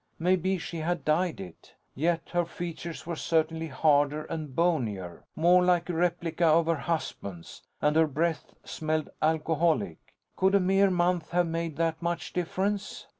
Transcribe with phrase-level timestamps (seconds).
[0.17, 1.75] Maybe she had dyed it.
[1.93, 5.25] Yet her features were certainly harder and bonier.
[5.35, 7.61] More like a replica of her husband's.
[7.83, 9.99] And her breath smelled alcoholic.
[10.35, 13.05] Could a mere month have made that much difference?